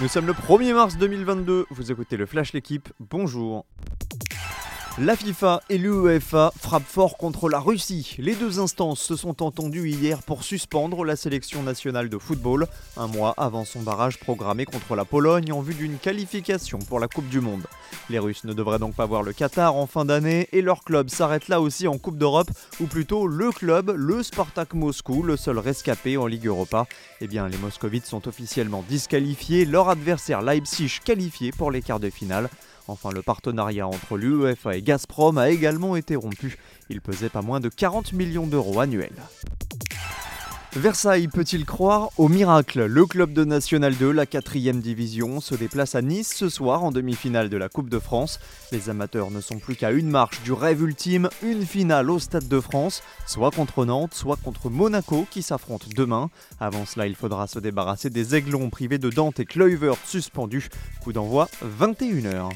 Nous 0.00 0.08
sommes 0.08 0.26
le 0.26 0.32
1er 0.32 0.72
mars 0.72 0.96
2022, 0.96 1.66
vous 1.68 1.92
écoutez 1.92 2.16
le 2.16 2.24
Flash 2.24 2.54
L'équipe, 2.54 2.88
bonjour. 3.00 3.66
La 5.02 5.16
FIFA 5.16 5.62
et 5.70 5.78
l'UEFA 5.78 6.52
frappent 6.58 6.82
fort 6.86 7.16
contre 7.16 7.48
la 7.48 7.58
Russie. 7.58 8.16
Les 8.18 8.34
deux 8.34 8.60
instances 8.60 9.00
se 9.00 9.16
sont 9.16 9.42
entendues 9.42 9.88
hier 9.88 10.22
pour 10.22 10.44
suspendre 10.44 11.06
la 11.06 11.16
sélection 11.16 11.62
nationale 11.62 12.10
de 12.10 12.18
football, 12.18 12.66
un 12.98 13.06
mois 13.06 13.32
avant 13.38 13.64
son 13.64 13.80
barrage 13.80 14.18
programmé 14.18 14.66
contre 14.66 14.96
la 14.96 15.06
Pologne 15.06 15.54
en 15.54 15.62
vue 15.62 15.72
d'une 15.72 15.96
qualification 15.96 16.80
pour 16.80 17.00
la 17.00 17.08
Coupe 17.08 17.30
du 17.30 17.40
Monde. 17.40 17.62
Les 18.10 18.18
Russes 18.18 18.44
ne 18.44 18.52
devraient 18.52 18.78
donc 18.78 18.94
pas 18.94 19.06
voir 19.06 19.22
le 19.22 19.32
Qatar 19.32 19.74
en 19.74 19.86
fin 19.86 20.04
d'année 20.04 20.50
et 20.52 20.60
leur 20.60 20.84
club 20.84 21.08
s'arrête 21.08 21.48
là 21.48 21.62
aussi 21.62 21.88
en 21.88 21.96
Coupe 21.96 22.18
d'Europe, 22.18 22.50
ou 22.78 22.84
plutôt 22.84 23.26
le 23.26 23.52
club, 23.52 23.94
le 23.96 24.22
Spartak 24.22 24.74
Moscou, 24.74 25.22
le 25.22 25.38
seul 25.38 25.58
rescapé 25.58 26.18
en 26.18 26.26
Ligue 26.26 26.46
Europa. 26.46 26.84
Eh 27.22 27.26
bien, 27.26 27.48
les 27.48 27.56
Moscovites 27.56 28.04
sont 28.04 28.28
officiellement 28.28 28.84
disqualifiés, 28.86 29.64
leur 29.64 29.88
adversaire 29.88 30.42
Leipzig 30.42 30.98
qualifié 31.02 31.52
pour 31.52 31.70
les 31.70 31.80
quarts 31.80 32.00
de 32.00 32.10
finale. 32.10 32.50
Enfin, 32.90 33.10
le 33.12 33.22
partenariat 33.22 33.86
entre 33.86 34.16
l'UEFA 34.16 34.76
et 34.76 34.82
Gazprom 34.82 35.38
a 35.38 35.50
également 35.50 35.94
été 35.94 36.16
rompu. 36.16 36.58
Il 36.88 37.00
pesait 37.00 37.28
pas 37.28 37.40
moins 37.40 37.60
de 37.60 37.68
40 37.68 38.12
millions 38.14 38.48
d'euros 38.48 38.80
annuels. 38.80 39.22
Versailles 40.76 41.26
peut-il 41.26 41.64
croire 41.64 42.10
au 42.16 42.28
miracle? 42.28 42.84
Le 42.84 43.04
club 43.04 43.32
de 43.32 43.44
National 43.44 43.96
2, 43.96 44.12
la 44.12 44.24
4 44.24 44.56
division, 44.78 45.40
se 45.40 45.56
déplace 45.56 45.96
à 45.96 46.02
Nice 46.02 46.32
ce 46.32 46.48
soir 46.48 46.84
en 46.84 46.92
demi-finale 46.92 47.48
de 47.48 47.56
la 47.56 47.68
Coupe 47.68 47.90
de 47.90 47.98
France. 47.98 48.38
Les 48.70 48.88
amateurs 48.88 49.32
ne 49.32 49.40
sont 49.40 49.58
plus 49.58 49.74
qu'à 49.74 49.90
une 49.90 50.08
marche 50.08 50.40
du 50.42 50.52
rêve 50.52 50.82
ultime, 50.82 51.28
une 51.42 51.66
finale 51.66 52.08
au 52.08 52.20
Stade 52.20 52.46
de 52.46 52.60
France, 52.60 53.02
soit 53.26 53.50
contre 53.50 53.84
Nantes, 53.84 54.14
soit 54.14 54.36
contre 54.36 54.70
Monaco 54.70 55.26
qui 55.28 55.42
s'affrontent 55.42 55.88
demain. 55.96 56.30
Avant 56.60 56.86
cela, 56.86 57.08
il 57.08 57.16
faudra 57.16 57.48
se 57.48 57.58
débarrasser 57.58 58.08
des 58.08 58.36
aiglons 58.36 58.70
privés 58.70 58.98
de 58.98 59.10
Dante 59.10 59.40
et 59.40 59.46
Kluivert 59.46 59.96
suspendus. 60.04 60.68
Coup 61.02 61.12
d'envoi 61.12 61.48
21h. 61.80 62.48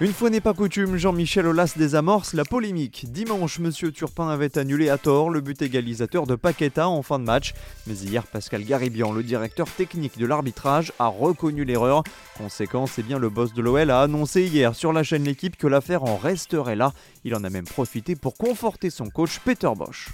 Une 0.00 0.12
fois 0.12 0.30
n'est 0.30 0.40
pas 0.40 0.54
coutume, 0.54 0.96
Jean-Michel 0.96 1.48
Aulas 1.48 1.72
désamorce 1.76 2.32
la 2.32 2.44
polémique. 2.44 3.06
Dimanche, 3.10 3.58
Monsieur 3.58 3.90
Turpin 3.90 4.28
avait 4.28 4.56
annulé 4.56 4.90
à 4.90 4.96
tort 4.96 5.28
le 5.28 5.40
but 5.40 5.60
égalisateur 5.60 6.24
de 6.24 6.36
Paqueta 6.36 6.88
en 6.88 7.02
fin 7.02 7.18
de 7.18 7.24
match. 7.24 7.52
Mais 7.88 7.94
hier, 7.94 8.24
Pascal 8.24 8.62
Garibian, 8.62 9.10
le 9.10 9.24
directeur 9.24 9.68
technique 9.68 10.16
de 10.16 10.24
l'arbitrage, 10.24 10.92
a 11.00 11.08
reconnu 11.08 11.64
l'erreur. 11.64 12.04
Conséquence, 12.36 12.92
eh 12.98 13.02
bien, 13.02 13.18
le 13.18 13.28
boss 13.28 13.52
de 13.54 13.60
l'OL 13.60 13.90
a 13.90 14.02
annoncé 14.02 14.46
hier 14.46 14.76
sur 14.76 14.92
la 14.92 15.02
chaîne 15.02 15.24
L'équipe 15.24 15.56
que 15.56 15.66
l'affaire 15.66 16.04
en 16.04 16.16
resterait 16.16 16.76
là. 16.76 16.92
Il 17.24 17.34
en 17.34 17.42
a 17.42 17.50
même 17.50 17.64
profité 17.64 18.14
pour 18.14 18.36
conforter 18.36 18.90
son 18.90 19.10
coach 19.10 19.40
Peter 19.44 19.70
Bosch. 19.76 20.10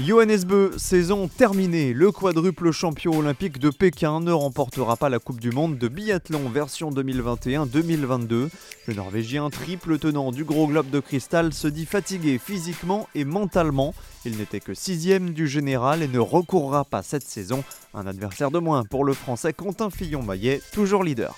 Johannes 0.00 0.44
Bö, 0.44 0.76
saison 0.76 1.28
terminée. 1.28 1.92
Le 1.92 2.10
quadruple 2.10 2.72
champion 2.72 3.16
olympique 3.16 3.60
de 3.60 3.70
Pékin 3.70 4.18
ne 4.18 4.32
remportera 4.32 4.96
pas 4.96 5.08
la 5.08 5.20
Coupe 5.20 5.38
du 5.38 5.52
Monde 5.52 5.78
de 5.78 5.86
biathlon 5.86 6.48
version 6.48 6.90
2021-2022. 6.90 8.48
Le 8.88 8.94
Norvégien, 8.94 9.50
triple 9.50 9.98
tenant 9.98 10.32
du 10.32 10.44
gros 10.44 10.66
globe 10.66 10.90
de 10.90 10.98
cristal, 10.98 11.54
se 11.54 11.68
dit 11.68 11.86
fatigué 11.86 12.40
physiquement 12.44 13.08
et 13.14 13.24
mentalement. 13.24 13.94
Il 14.24 14.36
n'était 14.36 14.58
que 14.58 14.74
sixième 14.74 15.30
du 15.30 15.46
général 15.46 16.02
et 16.02 16.08
ne 16.08 16.18
recourra 16.18 16.84
pas 16.84 17.04
cette 17.04 17.26
saison. 17.26 17.62
Un 17.94 18.08
adversaire 18.08 18.50
de 18.50 18.58
moins 18.58 18.84
pour 18.84 19.04
le 19.04 19.12
Français 19.12 19.52
Quentin 19.52 19.90
Fillon-Maillet, 19.90 20.60
toujours 20.72 21.04
leader. 21.04 21.36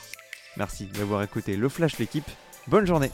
Merci 0.56 0.86
d'avoir 0.86 1.22
écouté 1.22 1.56
le 1.56 1.68
Flash 1.68 1.98
l'équipe. 1.98 2.30
Bonne 2.68 2.86
journée 2.86 3.10